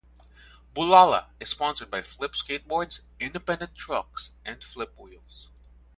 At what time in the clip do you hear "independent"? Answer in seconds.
3.19-3.75